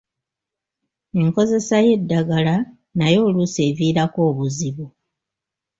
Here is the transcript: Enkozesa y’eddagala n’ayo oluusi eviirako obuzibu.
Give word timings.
Enkozesa 1.21 1.75
y’eddagala 1.85 2.55
n’ayo 2.97 3.19
oluusi 3.27 3.59
eviirako 3.69 4.19
obuzibu. 4.29 4.85